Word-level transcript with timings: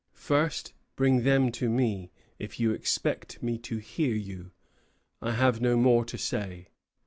First 0.17 0.73
bring 0.95 1.21
them 1.21 1.51
to 1.51 1.69
me, 1.69 2.11
if 2.39 2.59
you 2.59 2.71
expect 2.71 3.43
me 3.43 3.59
to 3.59 3.77
hear 3.77 4.15
you. 4.15 4.49
I 5.21 5.33
have 5.33 5.61
no 5.61 5.77
more 5.77 6.05
to 6.05 6.17
say." 6.17 6.69